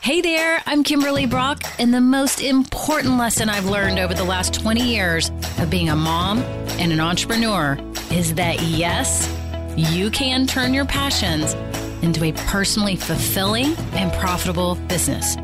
Hey 0.00 0.20
there, 0.20 0.62
I'm 0.64 0.84
Kimberly 0.84 1.26
Brock, 1.26 1.60
and 1.78 1.92
the 1.92 2.00
most 2.00 2.40
important 2.40 3.18
lesson 3.18 3.48
I've 3.50 3.66
learned 3.66 3.98
over 3.98 4.14
the 4.14 4.24
last 4.24 4.54
20 4.54 4.80
years 4.80 5.30
of 5.58 5.68
being 5.68 5.90
a 5.90 5.96
mom 5.96 6.38
and 6.78 6.92
an 6.92 7.00
entrepreneur 7.00 7.76
is 8.10 8.32
that 8.34 8.62
yes, 8.62 9.28
you 9.76 10.10
can 10.10 10.46
turn 10.46 10.72
your 10.72 10.86
passions 10.86 11.54
into 12.02 12.24
a 12.24 12.32
personally 12.32 12.94
fulfilling 12.96 13.74
and 13.94 14.10
profitable 14.14 14.76
business. 14.86 15.36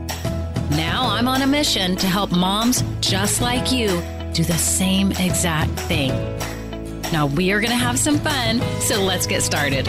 Now 0.70 1.08
I'm 1.10 1.28
on 1.28 1.42
a 1.42 1.46
mission 1.46 1.96
to 1.96 2.06
help 2.06 2.30
moms 2.30 2.82
just 3.00 3.42
like 3.42 3.72
you 3.72 3.88
do 4.32 4.44
the 4.44 4.56
same 4.56 5.10
exact 5.12 5.72
thing. 5.80 6.12
Now 7.12 7.26
we 7.26 7.50
are 7.52 7.60
going 7.60 7.72
to 7.72 7.76
have 7.76 7.98
some 7.98 8.18
fun, 8.18 8.62
so 8.80 9.02
let's 9.02 9.26
get 9.26 9.42
started. 9.42 9.86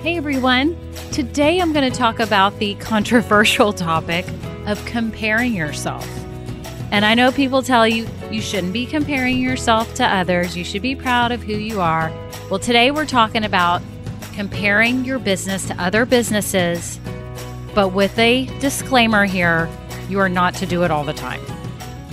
Hey 0.00 0.16
everyone. 0.16 0.87
Today 1.12 1.58
I'm 1.58 1.72
going 1.72 1.90
to 1.90 1.98
talk 1.98 2.20
about 2.20 2.58
the 2.58 2.74
controversial 2.76 3.72
topic 3.72 4.24
of 4.66 4.84
comparing 4.84 5.54
yourself. 5.54 6.06
And 6.92 7.04
I 7.04 7.14
know 7.14 7.32
people 7.32 7.62
tell 7.62 7.88
you 7.88 8.06
you 8.30 8.40
shouldn't 8.40 8.72
be 8.72 8.86
comparing 8.86 9.38
yourself 9.38 9.92
to 9.94 10.06
others, 10.06 10.56
you 10.56 10.64
should 10.64 10.82
be 10.82 10.94
proud 10.94 11.32
of 11.32 11.42
who 11.42 11.54
you 11.54 11.80
are. 11.80 12.12
Well, 12.50 12.60
today 12.60 12.90
we're 12.90 13.06
talking 13.06 13.44
about 13.44 13.82
comparing 14.34 15.04
your 15.04 15.18
business 15.18 15.66
to 15.66 15.82
other 15.82 16.06
businesses, 16.06 17.00
but 17.74 17.88
with 17.88 18.16
a 18.18 18.46
disclaimer 18.60 19.24
here 19.24 19.68
you 20.08 20.20
are 20.20 20.28
not 20.28 20.54
to 20.54 20.66
do 20.66 20.84
it 20.84 20.90
all 20.90 21.04
the 21.04 21.12
time. 21.12 21.40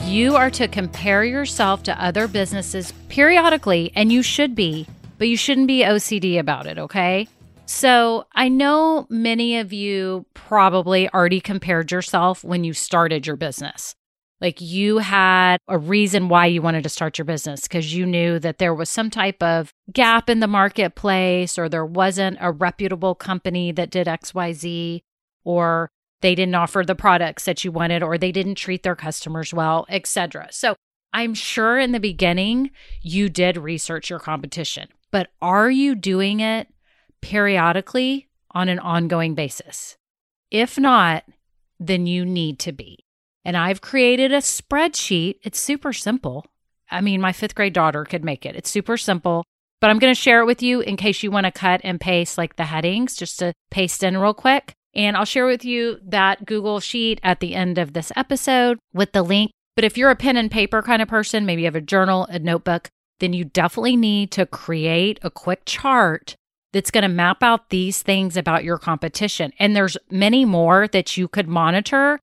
You 0.02 0.36
are 0.36 0.50
to 0.52 0.68
compare 0.68 1.24
yourself 1.24 1.84
to 1.84 2.04
other 2.04 2.28
businesses 2.28 2.92
periodically, 3.10 3.92
and 3.96 4.12
you 4.12 4.24
should 4.24 4.56
be, 4.56 4.88
but 5.18 5.28
you 5.28 5.38
shouldn't 5.38 5.68
be 5.68 5.82
OCD 5.84 6.40
about 6.40 6.66
it, 6.66 6.78
okay? 6.78 7.28
So, 7.68 8.28
I 8.34 8.48
know 8.48 9.08
many 9.10 9.58
of 9.58 9.74
you 9.74 10.28
probably 10.36 11.10
already 11.10 11.42
compared 11.42 11.92
yourself 11.92 12.44
when 12.44 12.64
you 12.64 12.74
started 12.74 13.26
your 13.26 13.36
business. 13.36 13.96
Like 14.40 14.62
you 14.62 15.00
had 15.00 15.58
a 15.68 15.78
reason 15.78 16.30
why 16.30 16.46
you 16.46 16.62
wanted 16.62 16.84
to 16.84 16.90
start 16.90 17.18
your 17.18 17.26
business 17.26 17.62
because 17.62 17.96
you 17.96 18.06
knew 18.06 18.38
that 18.40 18.60
there 18.60 18.76
was 18.76 18.90
some 18.90 19.10
type 19.10 19.42
of 19.42 19.74
gap 19.92 20.30
in 20.30 20.42
the 20.42 20.48
marketplace 20.48 21.58
or 21.58 21.68
there 21.68 21.86
wasn't 21.86 22.38
a 22.40 22.52
reputable 22.52 23.16
company 23.16 23.72
that 23.72 23.90
did 23.90 24.08
XYZ 24.08 25.02
or 25.44 25.90
they 26.22 26.36
didn't 26.36 26.56
offer 26.56 26.84
the 26.86 26.96
products 26.96 27.46
that 27.46 27.64
you 27.64 27.72
wanted 27.72 28.04
or 28.04 28.18
they 28.18 28.32
didn't 28.32 28.56
treat 28.56 28.84
their 28.84 28.96
customers 28.96 29.54
well, 29.54 29.86
etc. 29.90 30.50
So, 30.52 30.76
I'm 31.14 31.34
sure 31.34 31.80
in 31.80 31.94
the 31.94 32.00
beginning 32.00 32.72
you 33.02 33.30
did 33.30 33.56
research 33.56 34.10
your 34.10 34.20
competition, 34.20 34.90
but 35.12 35.30
are 35.42 35.72
you 35.72 35.96
doing 35.96 36.42
it 36.42 36.68
periodically 37.22 38.28
on 38.52 38.70
an 38.70 38.80
ongoing 38.80 39.36
basis? 39.36 39.98
If 40.52 40.78
not, 40.80 41.24
then 41.80 42.08
you 42.08 42.26
need 42.26 42.60
to 42.60 42.72
be. 42.72 43.06
And 43.44 43.56
I've 43.56 43.82
created 43.82 44.32
a 44.32 44.38
spreadsheet. 44.38 45.36
It's 45.44 45.60
super 45.60 45.94
simple. 45.94 46.46
I 46.90 47.02
mean, 47.02 47.22
my 47.22 47.32
fifth 47.32 47.56
grade 47.56 47.74
daughter 47.74 48.06
could 48.06 48.24
make 48.24 48.46
it. 48.46 48.56
It's 48.56 48.70
super 48.70 48.98
simple, 48.98 49.44
but 49.82 49.90
I'm 49.90 50.00
going 50.00 50.14
to 50.14 50.20
share 50.20 50.42
it 50.42 50.46
with 50.46 50.64
you 50.64 50.82
in 50.82 50.98
case 50.98 51.24
you 51.24 51.32
want 51.32 51.46
to 51.46 51.52
cut 51.52 51.82
and 51.84 52.00
paste 52.00 52.38
like 52.38 52.56
the 52.56 52.66
headings 52.66 53.16
just 53.16 53.40
to 53.40 53.54
paste 53.72 54.04
in 54.04 54.18
real 54.18 54.34
quick. 54.34 54.74
And 54.94 55.18
I'll 55.18 55.26
share 55.26 55.46
with 55.46 55.66
you 55.66 56.00
that 56.04 56.46
Google 56.46 56.80
Sheet 56.80 57.20
at 57.22 57.40
the 57.40 57.54
end 57.54 57.78
of 57.78 57.94
this 57.94 58.12
episode 58.16 58.80
with 58.94 59.12
the 59.12 59.24
link. 59.24 59.52
But 59.76 59.84
if 59.84 59.98
you're 59.98 60.10
a 60.10 60.16
pen 60.16 60.38
and 60.38 60.50
paper 60.50 60.82
kind 60.82 61.02
of 61.02 61.10
person, 61.10 61.46
maybe 61.46 61.64
you 61.64 61.68
have 61.68 61.76
a 61.76 61.82
journal, 61.82 62.26
a 62.30 62.40
notebook, 62.40 62.90
then 63.20 63.34
you 63.34 63.44
definitely 63.44 63.98
need 63.98 64.32
to 64.32 64.46
create 64.46 65.20
a 65.22 65.30
quick 65.30 65.64
chart 65.66 66.36
that's 66.76 66.92
going 66.92 67.04
to 67.04 67.08
map 67.08 67.42
out 67.42 67.70
these 67.70 68.02
things 68.02 68.36
about 68.36 68.66
your 68.66 68.78
competition. 68.78 69.54
And 69.60 69.74
there's 69.74 69.96
many 70.12 70.44
more 70.44 70.90
that 70.90 71.16
you 71.16 71.30
could 71.30 71.48
monitor, 71.48 72.20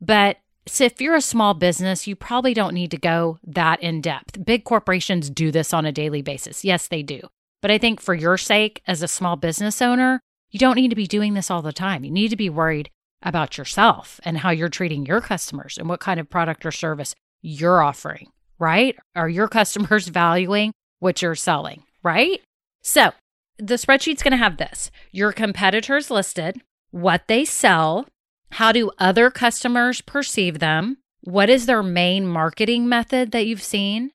but 0.00 0.36
so 0.68 0.84
if 0.84 1.00
you're 1.00 1.16
a 1.16 1.20
small 1.20 1.54
business, 1.54 2.06
you 2.06 2.14
probably 2.14 2.54
don't 2.54 2.72
need 2.72 2.92
to 2.92 2.98
go 2.98 3.40
that 3.44 3.82
in 3.82 4.00
depth. 4.00 4.44
Big 4.44 4.62
corporations 4.62 5.28
do 5.28 5.50
this 5.50 5.74
on 5.74 5.84
a 5.84 5.90
daily 5.90 6.22
basis. 6.22 6.64
Yes, 6.64 6.86
they 6.86 7.02
do. 7.02 7.20
But 7.60 7.72
I 7.72 7.78
think 7.78 8.00
for 8.00 8.14
your 8.14 8.38
sake 8.38 8.80
as 8.86 9.02
a 9.02 9.08
small 9.08 9.34
business 9.34 9.82
owner, 9.82 10.20
you 10.52 10.60
don't 10.60 10.76
need 10.76 10.90
to 10.90 10.96
be 10.96 11.08
doing 11.08 11.34
this 11.34 11.50
all 11.50 11.62
the 11.62 11.72
time. 11.72 12.04
You 12.04 12.12
need 12.12 12.28
to 12.28 12.36
be 12.36 12.48
worried 12.48 12.90
about 13.22 13.58
yourself 13.58 14.20
and 14.24 14.38
how 14.38 14.50
you're 14.50 14.68
treating 14.68 15.04
your 15.04 15.20
customers 15.20 15.78
and 15.78 15.88
what 15.88 15.98
kind 15.98 16.20
of 16.20 16.30
product 16.30 16.64
or 16.64 16.70
service 16.70 17.12
you're 17.42 17.82
offering, 17.82 18.28
right? 18.60 18.96
Are 19.16 19.28
your 19.28 19.48
customers 19.58 20.06
valuing 20.06 20.72
what 21.00 21.22
you're 21.22 21.34
selling, 21.34 21.82
right? 22.04 22.40
So 22.82 23.10
the 23.58 23.74
spreadsheet's 23.74 24.22
going 24.22 24.32
to 24.32 24.36
have 24.36 24.56
this 24.56 24.90
your 25.12 25.32
competitors 25.32 26.10
listed, 26.10 26.60
what 26.90 27.26
they 27.28 27.44
sell, 27.44 28.06
how 28.52 28.72
do 28.72 28.90
other 28.98 29.30
customers 29.30 30.00
perceive 30.00 30.58
them, 30.58 30.98
what 31.22 31.50
is 31.50 31.66
their 31.66 31.82
main 31.82 32.26
marketing 32.26 32.88
method 32.88 33.32
that 33.32 33.46
you've 33.46 33.62
seen, 33.62 34.10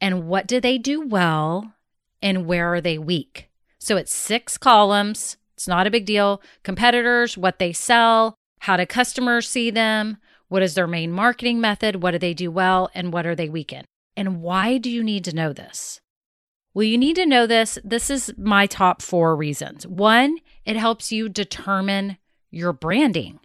and 0.00 0.26
what 0.26 0.46
do 0.46 0.60
they 0.60 0.78
do 0.78 1.06
well, 1.06 1.74
and 2.22 2.46
where 2.46 2.72
are 2.72 2.80
they 2.80 2.98
weak. 2.98 3.48
So 3.78 3.96
it's 3.96 4.14
six 4.14 4.58
columns. 4.58 5.36
It's 5.54 5.68
not 5.68 5.86
a 5.86 5.90
big 5.90 6.04
deal. 6.04 6.42
Competitors, 6.62 7.36
what 7.36 7.58
they 7.58 7.72
sell, 7.72 8.34
how 8.60 8.76
do 8.76 8.86
customers 8.86 9.48
see 9.48 9.70
them, 9.70 10.18
what 10.48 10.62
is 10.62 10.74
their 10.74 10.86
main 10.86 11.12
marketing 11.12 11.60
method, 11.60 12.02
what 12.02 12.12
do 12.12 12.18
they 12.18 12.34
do 12.34 12.50
well, 12.50 12.90
and 12.94 13.12
what 13.12 13.26
are 13.26 13.34
they 13.34 13.48
weak 13.48 13.72
in. 13.72 13.84
And 14.16 14.40
why 14.40 14.78
do 14.78 14.90
you 14.90 15.02
need 15.02 15.24
to 15.24 15.34
know 15.34 15.52
this? 15.52 16.00
Well, 16.78 16.84
you 16.84 16.96
need 16.96 17.16
to 17.16 17.26
know 17.26 17.48
this. 17.48 17.76
This 17.82 18.08
is 18.08 18.32
my 18.38 18.68
top 18.68 19.02
four 19.02 19.34
reasons. 19.34 19.84
One, 19.84 20.38
it 20.64 20.76
helps 20.76 21.10
you 21.10 21.28
determine 21.28 22.18
your 22.52 22.72
branding 22.72 23.40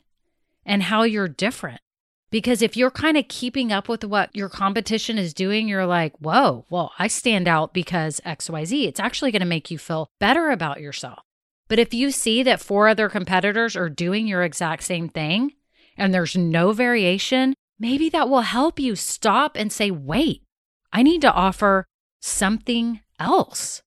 and 0.68 0.84
how 0.84 1.02
you're 1.02 1.28
different. 1.28 1.82
Because 2.30 2.62
if 2.62 2.78
you're 2.78 2.92
kind 2.92 3.18
of 3.18 3.28
keeping 3.28 3.72
up 3.72 3.90
with 3.90 4.04
what 4.04 4.30
your 4.36 4.50
competition 4.50 5.18
is 5.18 5.34
doing, 5.34 5.68
you're 5.68 5.88
like, 5.88 6.16
whoa, 6.20 6.68
well, 6.70 6.92
I 7.00 7.08
stand 7.08 7.48
out 7.48 7.74
because 7.74 8.22
XYZ. 8.24 8.86
It's 8.86 9.00
actually 9.00 9.32
going 9.32 9.40
to 9.40 9.48
make 9.48 9.72
you 9.72 9.80
feel 9.80 10.12
better 10.20 10.52
about 10.52 10.80
yourself. 10.80 11.24
But 11.68 11.80
if 11.80 11.92
you 11.92 12.12
see 12.12 12.44
that 12.44 12.62
four 12.62 12.88
other 12.88 13.10
competitors 13.10 13.76
are 13.76 13.90
doing 13.90 14.28
your 14.28 14.44
exact 14.44 14.84
same 14.84 15.10
thing 15.10 15.54
and 15.98 16.14
there's 16.14 16.38
no 16.38 16.72
variation, 16.72 17.56
maybe 17.80 18.10
that 18.10 18.30
will 18.30 18.42
help 18.42 18.80
you 18.80 18.96
stop 18.96 19.56
and 19.56 19.74
say, 19.74 19.90
wait, 19.90 20.44
I 20.92 21.02
need 21.02 21.22
to 21.22 21.34
offer 21.34 21.88
something 22.22 23.00
else. 23.20 23.82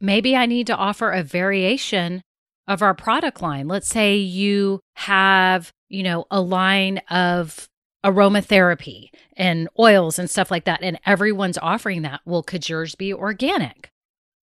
Maybe 0.00 0.36
I 0.36 0.46
need 0.46 0.66
to 0.66 0.76
offer 0.76 1.10
a 1.10 1.22
variation 1.22 2.22
of 2.66 2.82
our 2.82 2.94
product 2.94 3.42
line. 3.42 3.68
Let's 3.68 3.88
say 3.88 4.16
you 4.16 4.80
have, 4.96 5.70
you 5.88 6.02
know, 6.02 6.26
a 6.30 6.40
line 6.40 6.98
of 7.10 7.68
aromatherapy 8.04 9.08
and 9.36 9.68
oils 9.78 10.18
and 10.18 10.28
stuff 10.28 10.50
like 10.50 10.64
that, 10.64 10.82
and 10.82 11.00
everyone's 11.06 11.58
offering 11.58 12.02
that. 12.02 12.20
Well, 12.24 12.42
could 12.42 12.68
yours 12.68 12.94
be 12.94 13.14
organic? 13.14 13.88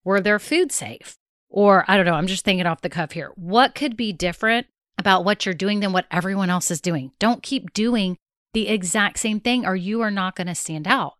Were 0.03 0.21
there 0.21 0.39
food 0.39 0.71
safe? 0.71 1.15
Or 1.49 1.83
I 1.87 1.97
don't 1.97 2.05
know, 2.05 2.13
I'm 2.13 2.27
just 2.27 2.45
thinking 2.45 2.67
off 2.67 2.81
the 2.81 2.89
cuff 2.89 3.11
here. 3.11 3.31
What 3.35 3.75
could 3.75 3.97
be 3.97 4.13
different 4.13 4.67
about 4.97 5.25
what 5.25 5.45
you're 5.45 5.55
doing 5.55 5.79
than 5.79 5.93
what 5.93 6.05
everyone 6.11 6.49
else 6.49 6.71
is 6.71 6.79
doing? 6.79 7.11
Don't 7.19 7.43
keep 7.43 7.73
doing 7.73 8.17
the 8.53 8.67
exact 8.67 9.19
same 9.19 9.39
thing, 9.39 9.65
or 9.65 9.75
you 9.75 10.01
are 10.01 10.11
not 10.11 10.35
going 10.35 10.47
to 10.47 10.55
stand 10.55 10.87
out. 10.87 11.15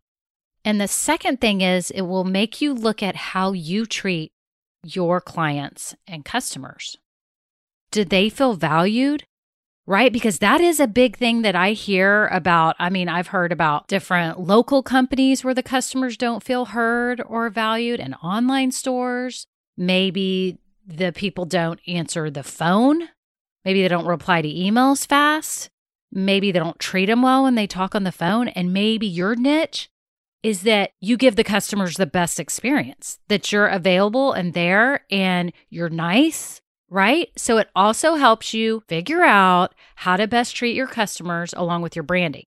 And 0.64 0.80
the 0.80 0.88
second 0.88 1.40
thing 1.40 1.60
is 1.60 1.90
it 1.90 2.02
will 2.02 2.24
make 2.24 2.60
you 2.60 2.74
look 2.74 3.02
at 3.02 3.16
how 3.16 3.52
you 3.52 3.86
treat 3.86 4.32
your 4.84 5.20
clients 5.20 5.94
and 6.06 6.24
customers. 6.24 6.96
Did 7.90 8.10
they 8.10 8.28
feel 8.28 8.54
valued? 8.54 9.24
Right? 9.86 10.12
Because 10.12 10.38
that 10.38 10.60
is 10.60 10.78
a 10.78 10.86
big 10.86 11.16
thing 11.16 11.42
that 11.42 11.56
I 11.56 11.72
hear 11.72 12.28
about. 12.28 12.76
I 12.78 12.90
mean, 12.90 13.08
I've 13.08 13.28
heard 13.28 13.50
about 13.50 13.88
different 13.88 14.38
local 14.38 14.82
companies 14.82 15.42
where 15.42 15.54
the 15.54 15.62
customers 15.62 16.16
don't 16.16 16.44
feel 16.44 16.66
heard 16.66 17.20
or 17.26 17.48
valued, 17.50 17.98
and 17.98 18.14
online 18.22 18.70
stores. 18.70 19.46
Maybe 19.76 20.58
the 20.86 21.10
people 21.12 21.44
don't 21.44 21.80
answer 21.88 22.30
the 22.30 22.44
phone. 22.44 23.08
Maybe 23.64 23.82
they 23.82 23.88
don't 23.88 24.06
reply 24.06 24.42
to 24.42 24.48
emails 24.48 25.06
fast. 25.06 25.70
Maybe 26.12 26.52
they 26.52 26.58
don't 26.58 26.78
treat 26.78 27.06
them 27.06 27.22
well 27.22 27.42
when 27.44 27.54
they 27.56 27.66
talk 27.66 27.94
on 27.94 28.04
the 28.04 28.12
phone. 28.12 28.48
And 28.48 28.72
maybe 28.72 29.06
your 29.06 29.34
niche 29.34 29.88
is 30.42 30.62
that 30.62 30.92
you 31.00 31.16
give 31.16 31.36
the 31.36 31.44
customers 31.44 31.96
the 31.96 32.06
best 32.06 32.40
experience, 32.40 33.18
that 33.28 33.52
you're 33.52 33.66
available 33.66 34.32
and 34.32 34.54
there 34.54 35.04
and 35.10 35.52
you're 35.68 35.90
nice, 35.90 36.60
right? 36.88 37.28
So 37.36 37.58
it 37.58 37.68
also 37.76 38.14
helps 38.14 38.54
you 38.54 38.82
figure 38.88 39.22
out 39.22 39.74
how 39.96 40.16
to 40.16 40.26
best 40.26 40.56
treat 40.56 40.74
your 40.74 40.86
customers 40.86 41.52
along 41.56 41.82
with 41.82 41.94
your 41.94 42.02
branding. 42.02 42.44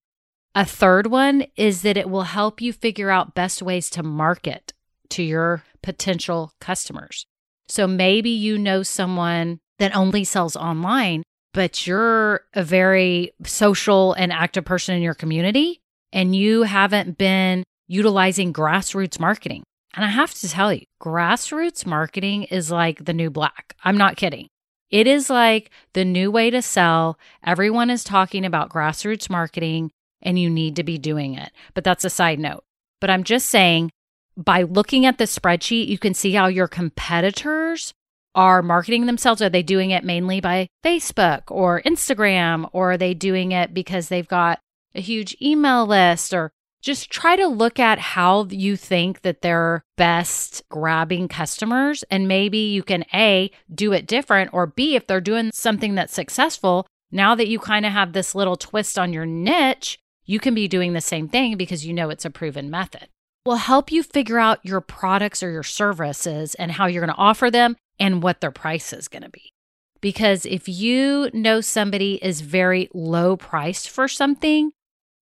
A 0.56 0.66
third 0.66 1.08
one 1.08 1.46
is 1.56 1.82
that 1.82 1.98
it 1.98 2.10
will 2.10 2.24
help 2.24 2.62
you 2.62 2.74
figure 2.74 3.10
out 3.10 3.36
best 3.36 3.62
ways 3.62 3.90
to 3.92 4.04
market 4.04 4.74
to 5.10 5.24
your 5.24 5.64
potential 5.82 6.52
customers. 6.60 7.26
So 7.68 7.88
maybe 7.88 8.30
you 8.30 8.58
know 8.58 8.84
someone 8.84 9.60
that 9.80 9.96
only 9.96 10.24
sells 10.24 10.56
online, 10.56 11.24
but 11.54 11.88
you're 11.88 12.42
a 12.54 12.64
very 12.64 13.34
social 13.46 14.14
and 14.14 14.32
active 14.32 14.66
person 14.66 14.96
in 14.96 15.02
your 15.02 15.14
community 15.14 15.82
and 16.12 16.36
you 16.36 16.64
haven't 16.64 17.18
been 17.18 17.64
utilizing 17.88 18.54
grassroots 18.54 19.20
marketing. 19.20 19.64
And 19.94 20.04
I 20.04 20.10
have 20.10 20.34
to 20.36 20.50
tell 20.50 20.74
you, 20.74 20.86
grassroots 21.02 21.86
marketing 21.86 22.44
is 22.46 22.72
like 22.72 23.06
the 23.06 23.14
new 23.14 23.30
black. 23.30 23.76
I'm 23.84 23.98
not 23.98 24.18
kidding. 24.18 24.48
It 24.90 25.08
is 25.08 25.30
like 25.30 25.72
the 25.94 26.06
new 26.06 26.32
way 26.32 26.50
to 26.50 26.62
sell. 26.62 27.18
Everyone 27.44 27.90
is 27.90 28.04
talking 28.04 28.46
about 28.46 28.70
grassroots 28.70 29.30
marketing 29.30 29.92
and 30.22 30.40
you 30.40 30.50
need 30.50 30.76
to 30.78 30.84
be 30.84 30.98
doing 30.98 31.36
it. 31.36 31.52
But 31.74 31.84
that's 31.84 32.06
a 32.06 32.10
side 32.10 32.40
note. 32.40 32.64
But 33.02 33.10
I'm 33.10 33.24
just 33.24 33.48
saying, 33.48 33.92
by 34.38 34.64
looking 34.64 35.06
at 35.06 35.18
the 35.18 35.26
spreadsheet, 35.26 35.88
you 35.88 35.98
can 35.98 36.14
see 36.14 36.32
how 36.32 36.48
your 36.48 36.68
competitors 36.68 37.94
are 38.36 38.64
marketing 38.64 39.06
themselves. 39.06 39.42
Are 39.42 39.50
they 39.50 39.64
doing 39.64 39.92
it 39.92 40.04
mainly 40.04 40.42
by 40.42 40.68
Facebook 40.84 41.44
or 41.50 41.82
Instagram? 41.82 42.70
Or 42.72 42.94
are 42.94 42.98
they 42.98 43.14
doing 43.14 43.52
it 43.52 43.74
because 43.74 44.10
they've 44.10 44.28
got 44.28 44.60
a 44.96 45.02
huge 45.02 45.36
email 45.42 45.86
list 45.86 46.34
or 46.34 46.52
just 46.84 47.10
try 47.10 47.38
to 47.38 47.48
look 47.48 47.80
at 47.80 47.98
how 47.98 48.46
you 48.50 48.76
think 48.76 49.22
that 49.22 49.42
they're 49.42 49.84
best 49.96 50.62
grabbing 50.70 51.30
customers. 51.30 52.04
And 52.12 52.28
maybe 52.28 52.58
you 52.58 52.84
can 52.84 53.06
A, 53.14 53.50
do 53.74 53.94
it 53.94 54.06
different, 54.06 54.54
or 54.54 54.68
B, 54.68 54.96
if 54.96 55.08
they're 55.08 55.22
doing 55.22 55.52
something 55.54 55.96
that's 55.96 56.14
successful, 56.14 56.86
now 57.10 57.36
that 57.36 57.48
you 57.48 57.58
kind 57.58 57.86
of 57.86 57.94
have 57.94 58.12
this 58.12 58.36
little 58.36 58.58
twist 58.58 59.00
on 59.00 59.14
your 59.14 59.26
niche, 59.26 59.98
you 60.26 60.40
can 60.40 60.54
be 60.54 60.68
doing 60.68 60.92
the 60.92 61.02
same 61.02 61.30
thing 61.30 61.56
because 61.56 61.86
you 61.86 61.94
know 61.94 62.10
it's 62.10 62.26
a 62.26 62.30
proven 62.30 62.70
method. 62.70 63.08
Will 63.46 63.56
help 63.56 63.92
you 63.92 64.04
figure 64.04 64.40
out 64.40 64.66
your 64.66 64.82
products 64.82 65.42
or 65.42 65.52
your 65.52 65.64
services 65.64 66.54
and 66.56 66.72
how 66.72 66.88
you're 66.88 67.06
going 67.06 67.14
to 67.14 67.22
offer 67.22 67.50
them 67.50 67.78
and 68.00 68.22
what 68.22 68.42
their 68.42 68.52
price 68.52 68.92
is 68.92 69.08
going 69.08 69.24
to 69.24 69.30
be. 69.30 69.54
Because 70.02 70.46
if 70.46 70.68
you 70.68 71.30
know 71.34 71.62
somebody 71.62 72.16
is 72.22 72.42
very 72.42 72.90
low 72.94 73.38
priced 73.38 73.90
for 73.90 74.10
something, 74.10 74.72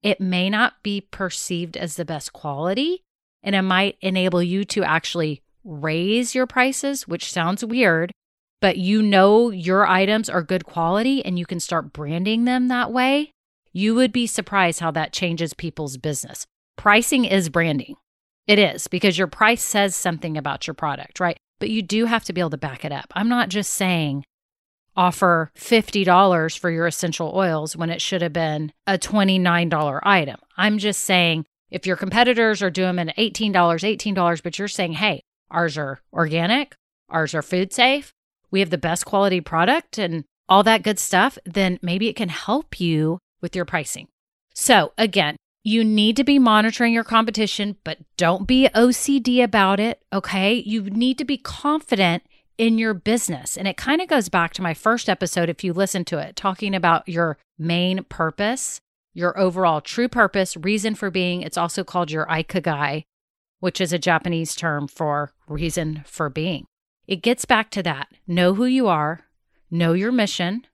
it 0.03 0.19
may 0.19 0.49
not 0.49 0.81
be 0.83 1.01
perceived 1.01 1.77
as 1.77 1.95
the 1.95 2.05
best 2.05 2.33
quality, 2.33 3.03
and 3.43 3.55
it 3.55 3.61
might 3.61 3.97
enable 4.01 4.41
you 4.41 4.63
to 4.65 4.83
actually 4.83 5.41
raise 5.63 6.33
your 6.33 6.47
prices, 6.47 7.07
which 7.07 7.31
sounds 7.31 7.63
weird, 7.63 8.11
but 8.61 8.77
you 8.77 9.01
know 9.01 9.49
your 9.49 9.87
items 9.87 10.29
are 10.29 10.43
good 10.43 10.65
quality 10.65 11.23
and 11.25 11.37
you 11.37 11.45
can 11.45 11.59
start 11.59 11.93
branding 11.93 12.45
them 12.45 12.67
that 12.67 12.91
way. 12.91 13.31
You 13.73 13.95
would 13.95 14.11
be 14.11 14.27
surprised 14.27 14.79
how 14.79 14.91
that 14.91 15.13
changes 15.13 15.53
people's 15.53 15.97
business. 15.97 16.45
Pricing 16.77 17.25
is 17.25 17.49
branding. 17.49 17.95
It 18.47 18.59
is 18.59 18.87
because 18.87 19.17
your 19.17 19.27
price 19.27 19.63
says 19.63 19.95
something 19.95 20.37
about 20.37 20.67
your 20.67 20.73
product, 20.73 21.19
right? 21.19 21.37
But 21.59 21.69
you 21.69 21.81
do 21.81 22.05
have 22.05 22.23
to 22.25 22.33
be 22.33 22.41
able 22.41 22.49
to 22.51 22.57
back 22.57 22.83
it 22.83 22.91
up. 22.91 23.11
I'm 23.15 23.29
not 23.29 23.49
just 23.49 23.73
saying 23.73 24.23
offer 24.95 25.51
$50 25.57 26.57
for 26.57 26.69
your 26.69 26.87
essential 26.87 27.31
oils 27.35 27.75
when 27.75 27.89
it 27.89 28.01
should 28.01 28.21
have 28.21 28.33
been 28.33 28.71
a 28.85 28.97
$29 28.97 29.99
item. 30.03 30.37
I'm 30.57 30.77
just 30.77 31.03
saying 31.03 31.45
if 31.69 31.85
your 31.85 31.95
competitors 31.95 32.61
are 32.61 32.69
doing 32.69 32.99
at 32.99 33.15
$18, 33.15 33.51
$18, 33.53 34.43
but 34.43 34.59
you're 34.59 34.67
saying, 34.67 34.93
hey, 34.93 35.21
ours 35.49 35.77
are 35.77 36.01
organic, 36.13 36.75
ours 37.09 37.33
are 37.33 37.41
food 37.41 37.73
safe, 37.73 38.13
we 38.51 38.59
have 38.59 38.69
the 38.69 38.77
best 38.77 39.05
quality 39.05 39.41
product 39.41 39.97
and 39.97 40.25
all 40.49 40.63
that 40.63 40.83
good 40.83 40.99
stuff, 40.99 41.37
then 41.45 41.79
maybe 41.81 42.09
it 42.09 42.15
can 42.15 42.29
help 42.29 42.79
you 42.79 43.19
with 43.41 43.55
your 43.55 43.65
pricing. 43.65 44.07
So, 44.53 44.91
again, 44.97 45.37
you 45.63 45.83
need 45.83 46.17
to 46.17 46.23
be 46.23 46.39
monitoring 46.39 46.93
your 46.93 47.03
competition, 47.03 47.77
but 47.83 47.99
don't 48.17 48.47
be 48.47 48.67
OCD 48.73 49.43
about 49.43 49.79
it. 49.79 50.01
Okay. 50.11 50.55
You 50.55 50.83
need 50.83 51.17
to 51.19 51.25
be 51.25 51.37
confident 51.37 52.23
in 52.61 52.77
your 52.77 52.93
business. 52.93 53.57
And 53.57 53.67
it 53.67 53.75
kind 53.75 54.01
of 54.01 54.07
goes 54.07 54.29
back 54.29 54.53
to 54.53 54.61
my 54.61 54.75
first 54.75 55.09
episode, 55.09 55.49
if 55.49 55.63
you 55.63 55.73
listen 55.73 56.05
to 56.05 56.19
it, 56.19 56.35
talking 56.35 56.75
about 56.75 57.09
your 57.09 57.39
main 57.57 58.03
purpose, 58.03 58.79
your 59.15 59.35
overall 59.35 59.81
true 59.81 60.07
purpose, 60.07 60.55
reason 60.55 60.93
for 60.93 61.09
being. 61.09 61.41
It's 61.41 61.57
also 61.57 61.83
called 61.83 62.11
your 62.11 62.27
ikigai, 62.27 63.01
which 63.61 63.81
is 63.81 63.91
a 63.91 63.97
Japanese 63.97 64.53
term 64.53 64.87
for 64.87 65.33
reason 65.47 66.03
for 66.05 66.29
being. 66.29 66.65
It 67.07 67.23
gets 67.23 67.45
back 67.45 67.71
to 67.71 67.81
that. 67.81 68.09
Know 68.27 68.53
who 68.53 68.65
you 68.65 68.87
are, 68.87 69.21
know 69.71 69.93
your 69.93 70.11
mission, 70.11 70.67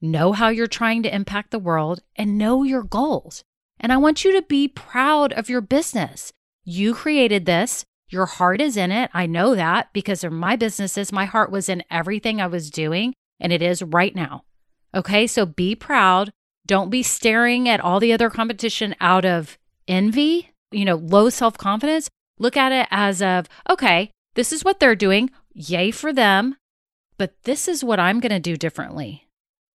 know 0.00 0.30
how 0.30 0.48
you're 0.48 0.68
trying 0.68 1.02
to 1.02 1.12
impact 1.12 1.50
the 1.50 1.58
world, 1.58 2.04
and 2.14 2.38
know 2.38 2.62
your 2.62 2.84
goals. 2.84 3.42
And 3.80 3.92
I 3.92 3.96
want 3.96 4.24
you 4.24 4.30
to 4.30 4.42
be 4.42 4.68
proud 4.68 5.32
of 5.32 5.50
your 5.50 5.60
business. 5.60 6.32
You 6.62 6.94
created 6.94 7.46
this. 7.46 7.84
Your 8.12 8.26
heart 8.26 8.60
is 8.60 8.76
in 8.76 8.92
it. 8.92 9.10
I 9.14 9.24
know 9.24 9.54
that 9.54 9.90
because 9.94 10.22
of 10.22 10.32
my 10.32 10.54
businesses. 10.54 11.10
My 11.12 11.24
heart 11.24 11.50
was 11.50 11.70
in 11.70 11.82
everything 11.90 12.42
I 12.42 12.46
was 12.46 12.70
doing, 12.70 13.14
and 13.40 13.54
it 13.54 13.62
is 13.62 13.82
right 13.82 14.14
now. 14.14 14.44
Okay, 14.94 15.26
so 15.26 15.46
be 15.46 15.74
proud. 15.74 16.30
Don't 16.66 16.90
be 16.90 17.02
staring 17.02 17.70
at 17.70 17.80
all 17.80 18.00
the 18.00 18.12
other 18.12 18.28
competition 18.28 18.94
out 19.00 19.24
of 19.24 19.56
envy, 19.88 20.50
you 20.70 20.84
know, 20.84 20.96
low 20.96 21.30
self 21.30 21.56
confidence. 21.56 22.10
Look 22.38 22.54
at 22.54 22.70
it 22.70 22.86
as 22.90 23.22
of, 23.22 23.48
okay, 23.70 24.10
this 24.34 24.52
is 24.52 24.62
what 24.62 24.78
they're 24.78 24.94
doing. 24.94 25.30
Yay 25.54 25.90
for 25.90 26.12
them. 26.12 26.56
But 27.16 27.34
this 27.44 27.66
is 27.66 27.82
what 27.82 27.98
I'm 27.98 28.20
going 28.20 28.30
to 28.30 28.40
do 28.40 28.56
differently. 28.56 29.26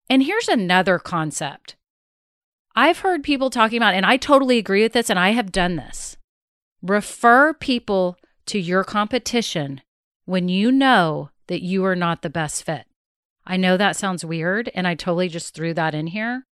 And 0.08 0.23
here's 0.23 0.49
another 0.49 0.99
concept. 0.99 1.76
I've 2.75 3.00
heard 3.00 3.23
people 3.23 3.50
talking 3.50 3.76
about, 3.76 3.94
and 3.94 4.06
I 4.06 4.17
totally 4.17 4.56
agree 4.56 4.82
with 4.82 4.94
this, 4.94 5.11
and 5.11 5.19
I 5.19 5.31
have 5.31 5.52
done 5.52 5.76
this. 5.76 6.17
Refer 6.82 7.55
people 7.55 8.17
to 8.46 8.58
your 8.58 8.82
competition 8.82 9.82
when 10.25 10.49
you 10.49 10.73
know 10.73 11.31
that 11.46 11.62
you 11.62 11.84
are 11.84 11.94
not 11.94 12.23
the 12.23 12.31
best 12.31 12.64
fit. 12.64 12.87
I 13.46 13.56
know 13.56 13.76
that 13.76 13.96
sounds 13.96 14.25
weird, 14.25 14.70
and 14.75 14.87
I 14.87 14.96
totally 14.96 15.29
just 15.29 15.55
threw 15.55 15.75
that 15.75 15.94
in 15.94 16.08
here, 16.08 16.44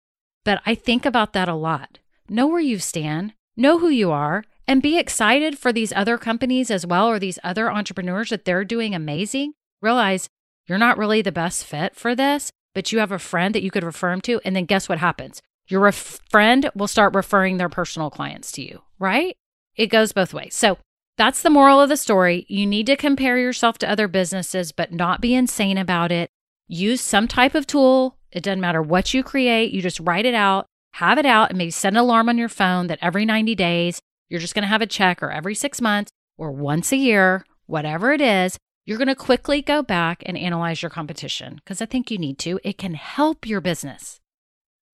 but 0.46 0.62
I 0.68 0.76
think 0.76 1.06
about 1.06 1.34
that 1.34 1.50
a 1.50 1.56
lot. 1.56 1.98
Know 2.30 2.46
where 2.46 2.60
you 2.60 2.78
stand, 2.78 3.34
know 3.58 3.80
who 3.80 3.90
you 3.90 4.12
are, 4.12 4.44
and 4.68 4.84
be 4.84 5.00
excited 5.00 5.58
for 5.58 5.74
these 5.74 5.94
other 5.94 6.18
companies 6.20 6.70
as 6.70 6.86
well, 6.86 7.08
or 7.08 7.18
these 7.18 7.40
other 7.44 7.72
entrepreneurs 7.72 8.30
that 8.30 8.46
they're 8.46 8.64
doing 8.64 8.94
amazing. 8.94 9.54
Realize 9.82 10.30
you're 10.68 10.78
not 10.78 11.00
really 11.00 11.24
the 11.24 11.32
best 11.32 11.66
fit 11.66 11.96
for 11.96 12.14
this, 12.14 12.52
but 12.76 12.92
you 12.92 13.00
have 13.00 13.12
a 13.12 13.18
friend 13.18 13.56
that 13.56 13.64
you 13.64 13.72
could 13.72 13.84
refer 13.84 14.12
them 14.12 14.22
to. 14.22 14.40
And 14.46 14.56
then 14.56 14.66
guess 14.66 14.88
what 14.88 15.00
happens? 15.00 15.42
Your 15.68 15.82
ref- 15.82 16.20
friend 16.30 16.70
will 16.76 16.88
start 16.88 17.16
referring 17.16 17.58
their 17.58 17.70
personal 17.70 18.12
clients 18.12 18.52
to 18.54 18.62
you, 18.62 18.84
right? 19.00 19.36
It 19.80 19.88
goes 19.88 20.12
both 20.12 20.34
ways. 20.34 20.56
So 20.56 20.78
that's 21.18 21.42
the 21.42 21.50
moral 21.50 21.80
of 21.80 21.88
the 21.88 21.96
story. 21.96 22.46
You 22.50 22.66
need 22.66 22.86
to 22.88 22.98
compare 22.98 23.38
yourself 23.38 23.78
to 23.78 23.90
other 23.90 24.10
businesses, 24.10 24.74
but 24.74 24.92
not 24.92 25.22
be 25.22 25.34
insane 25.34 25.78
about 25.78 26.12
it. 26.12 26.30
Use 26.68 27.00
some 27.00 27.30
type 27.30 27.56
of 27.56 27.66
tool. 27.66 28.18
It 28.30 28.44
doesn't 28.44 28.60
matter 28.60 28.82
what 28.82 29.14
you 29.14 29.24
create, 29.24 29.72
you 29.72 29.82
just 29.82 30.02
write 30.02 30.26
it 30.26 30.36
out, 30.36 30.66
have 30.96 31.18
it 31.18 31.26
out, 31.26 31.50
and 31.50 31.58
maybe 31.58 31.72
set 31.72 31.94
an 31.94 31.98
alarm 31.98 32.28
on 32.28 32.38
your 32.38 32.50
phone 32.50 32.88
that 32.88 33.00
every 33.02 33.24
90 33.26 33.56
days 33.56 34.02
you're 34.28 34.42
just 34.42 34.54
going 34.54 34.64
to 34.64 34.68
have 34.68 34.82
a 34.82 34.86
check, 34.86 35.24
or 35.24 35.32
every 35.32 35.56
six 35.56 35.80
months, 35.80 36.12
or 36.38 36.52
once 36.52 36.92
a 36.92 36.98
year, 36.98 37.46
whatever 37.66 38.12
it 38.12 38.22
is. 38.22 38.58
You're 38.86 38.98
going 38.98 39.08
to 39.08 39.16
quickly 39.16 39.62
go 39.62 39.82
back 39.82 40.22
and 40.26 40.38
analyze 40.38 40.82
your 40.82 40.90
competition 40.90 41.56
because 41.56 41.82
I 41.82 41.86
think 41.86 42.12
you 42.12 42.18
need 42.18 42.38
to. 42.40 42.60
It 42.66 42.78
can 42.78 42.96
help 42.96 43.48
your 43.48 43.62
business. 43.62 44.20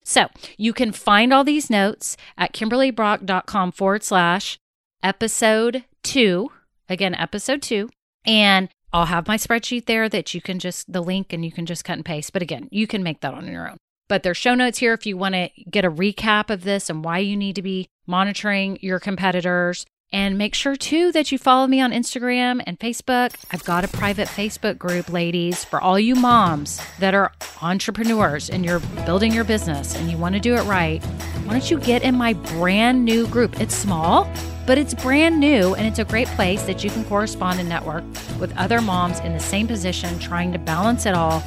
So 0.04 0.28
you 0.58 0.74
can 0.74 0.92
find 0.92 1.34
all 1.34 1.44
these 1.44 1.72
notes 1.72 2.16
at 2.38 2.54
kimberlybrock.com 2.54 3.72
forward 3.72 4.04
slash 4.04 4.60
episode 5.04 5.86
two. 6.04 6.52
Again, 6.90 7.16
episode 7.16 7.62
two. 7.62 7.90
And 8.26 8.70
I'll 8.94 9.06
have 9.06 9.28
my 9.28 9.38
spreadsheet 9.38 9.86
there 9.86 10.08
that 10.10 10.34
you 10.34 10.42
can 10.42 10.58
just, 10.60 10.92
the 10.92 11.02
link, 11.02 11.34
and 11.34 11.44
you 11.44 11.52
can 11.52 11.66
just 11.66 11.84
cut 11.84 11.98
and 11.98 12.06
paste. 12.06 12.34
But 12.34 12.42
again, 12.42 12.70
you 12.72 12.88
can 12.88 13.04
make 13.04 13.22
that 13.22 13.34
on 13.34 13.48
your 13.48 13.70
own. 13.70 13.78
But 14.08 14.24
there's 14.24 14.38
show 14.38 14.56
notes 14.56 14.78
here 14.78 14.94
if 14.94 15.06
you 15.06 15.18
want 15.18 15.36
to 15.36 15.50
get 15.70 15.84
a 15.84 15.92
recap 15.92 16.50
of 16.50 16.64
this 16.64 16.90
and 16.90 17.04
why 17.04 17.20
you 17.20 17.36
need 17.36 17.56
to 17.56 17.62
be 17.62 17.88
monitoring 18.08 18.78
your 18.82 19.00
competitors. 19.00 19.86
And 20.12 20.38
make 20.38 20.54
sure 20.54 20.76
too 20.76 21.12
that 21.12 21.32
you 21.32 21.38
follow 21.38 21.68
me 21.68 21.82
on 21.82 21.92
Instagram 21.92 22.62
and 22.66 22.80
Facebook. 22.80 23.36
I've 23.52 23.66
got 23.66 23.84
a 23.84 23.88
private 23.88 24.28
Facebook 24.28 24.78
group, 24.78 25.10
ladies, 25.10 25.66
for 25.66 25.82
all 25.82 26.00
you 26.00 26.16
moms 26.16 26.80
that 27.00 27.16
are 27.16 27.34
entrepreneurs 27.62 28.50
and 28.50 28.64
you're 28.64 28.80
building 29.06 29.34
your 29.34 29.44
business 29.44 29.96
and 29.96 30.10
you 30.10 30.18
want 30.18 30.36
to 30.36 30.40
do 30.40 30.56
it 30.56 30.62
right. 30.66 31.04
Why 31.44 31.54
don't 31.54 31.70
you 31.70 31.80
get 31.80 32.04
in 32.04 32.16
my 32.16 32.34
brand 32.34 33.04
new 33.04 33.28
group? 33.28 33.60
It's 33.60 33.76
small, 33.76 34.32
but 34.66 34.78
it's 34.78 34.94
brand 34.94 35.40
new 35.40 35.76
and 35.76 35.88
it's 35.88 36.00
a 36.00 36.06
great 36.06 36.28
place 36.30 36.64
that 36.64 36.84
you 36.84 36.90
can 36.90 37.04
correspond 37.06 37.60
and 37.60 37.70
network 37.70 38.04
with 38.40 38.56
other 38.58 38.82
moms 38.82 39.20
in 39.22 39.34
the 39.34 39.40
same 39.40 39.68
position, 39.68 40.18
trying 40.20 40.52
to 40.54 40.60
balance 40.60 41.06
it 41.06 41.14
all, 41.14 41.40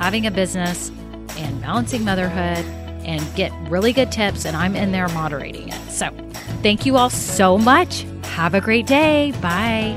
having 0.00 0.26
a 0.26 0.30
business 0.30 0.90
and 1.36 1.60
balancing 1.60 2.04
motherhood 2.04 2.64
and 3.04 3.22
get 3.34 3.52
really 3.68 3.92
good 3.92 4.10
tips. 4.10 4.44
And 4.44 4.56
I'm 4.56 4.74
in 4.76 4.92
there 4.92 5.08
moderating 5.08 5.68
it. 5.68 5.90
So, 5.90 6.10
Thank 6.64 6.86
you 6.86 6.96
all 6.96 7.10
so 7.10 7.58
much. 7.58 8.06
Have 8.22 8.54
a 8.54 8.60
great 8.60 8.86
day. 8.86 9.32
Bye. 9.42 9.94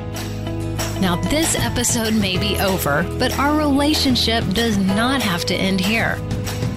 Now, 0.99 1.15
this 1.29 1.55
episode 1.55 2.13
may 2.13 2.37
be 2.37 2.59
over, 2.59 3.03
but 3.17 3.31
our 3.39 3.57
relationship 3.57 4.43
does 4.49 4.77
not 4.77 5.21
have 5.21 5.45
to 5.45 5.55
end 5.55 5.79
here. 5.79 6.19